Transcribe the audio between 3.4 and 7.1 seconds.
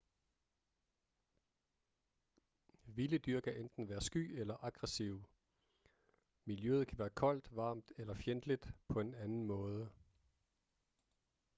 enten være sky eller aggressive miljøet kan være